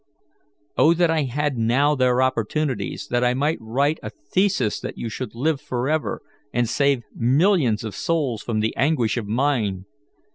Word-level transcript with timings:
Oh, 0.79 0.95
that 0.95 1.11
I 1.11 1.25
had 1.25 1.59
now 1.59 1.93
their 1.93 2.23
opportunities, 2.23 3.07
that 3.11 3.23
I 3.23 3.35
might 3.35 3.59
write 3.61 3.99
a 4.01 4.09
thesis 4.09 4.79
that 4.79 4.95
should 5.11 5.35
live 5.35 5.61
forever, 5.61 6.23
and 6.51 6.67
save 6.67 7.03
millions 7.15 7.83
of 7.83 7.93
souls 7.93 8.41
from 8.41 8.61
the 8.61 8.75
anguish 8.75 9.15
of 9.15 9.27
mine! 9.27 9.85